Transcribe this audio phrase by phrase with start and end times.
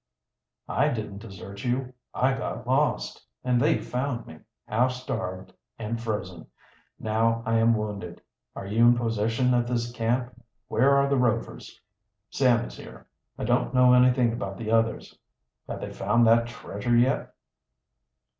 [0.67, 1.93] "I didn't desert you.
[2.11, 6.47] I got lost, and they found me, half starved and frozen.
[6.99, 8.19] Now I am wounded.
[8.55, 10.43] Are you in possession of this camp?
[10.69, 11.79] Where are the Rovers?"
[12.31, 13.05] "Sam is here.
[13.37, 15.15] I don't know anything about the others.
[15.67, 17.35] Have they found that treasure yet?"